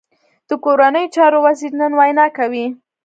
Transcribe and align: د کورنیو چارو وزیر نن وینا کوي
د 0.47 0.49
کورنیو 0.65 1.11
چارو 1.15 1.39
وزیر 1.45 1.71
نن 1.79 1.91
وینا 1.99 2.25
کوي 2.37 2.65